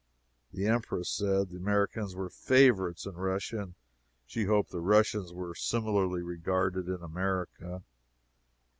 The 0.51 0.65
Empress 0.65 1.11
said 1.11 1.49
the 1.49 1.57
Americans 1.57 2.15
were 2.15 2.27
favorites 2.31 3.05
in 3.05 3.13
Russia, 3.17 3.59
and 3.61 3.75
she 4.25 4.45
hoped 4.45 4.71
the 4.71 4.81
Russians 4.81 5.31
were 5.31 5.53
similarly 5.53 6.23
regarded 6.23 6.87
in 6.87 7.03
America. 7.03 7.83